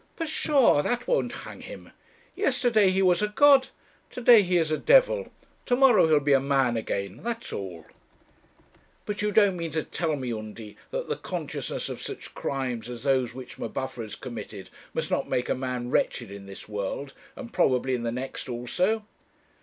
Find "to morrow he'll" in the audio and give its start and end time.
5.67-6.19